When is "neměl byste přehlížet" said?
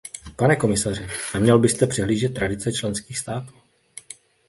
1.33-2.33